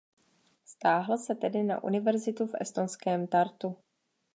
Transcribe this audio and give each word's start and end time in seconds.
Stáhl 0.65 1.17
se 1.17 1.35
tedy 1.35 1.63
na 1.63 1.83
univerzitu 1.83 2.47
v 2.47 2.55
estonském 2.61 3.27
Tartu. 3.27 3.77